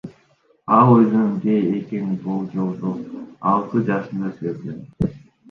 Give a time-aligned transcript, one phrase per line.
[0.77, 2.95] Ал өзүнүн гей экенин болжолдуу
[3.53, 4.83] алты жашында сезген.